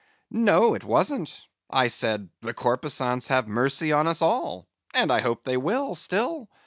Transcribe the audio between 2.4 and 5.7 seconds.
corpusants have mercy on us all; and I hope they